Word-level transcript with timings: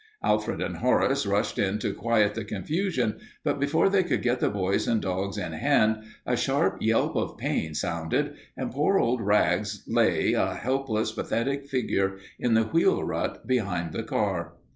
Alfred 0.23 0.63
and 0.63 0.77
Horace 0.77 1.27
rushed 1.27 1.59
in 1.59 1.77
to 1.77 1.93
quiet 1.93 2.33
the 2.33 2.43
confusion, 2.43 3.19
but 3.43 3.59
before 3.59 3.87
they 3.87 4.01
could 4.01 4.23
get 4.23 4.39
the 4.39 4.49
boys 4.49 4.87
and 4.87 4.99
dogs 4.99 5.37
in 5.37 5.51
hand 5.53 6.01
a 6.25 6.35
sharp 6.35 6.81
yelp 6.81 7.15
of 7.15 7.37
pain 7.37 7.75
sounded 7.75 8.33
and 8.57 8.71
poor 8.71 8.97
old 8.97 9.21
Rags 9.21 9.83
lay, 9.87 10.33
a 10.33 10.55
helpless, 10.55 11.11
pathetic 11.11 11.67
figure, 11.67 12.17
in 12.39 12.55
the 12.55 12.63
wheel 12.63 13.03
rut 13.03 13.45
behind 13.45 13.93
the 13.93 14.01
car. 14.01 14.53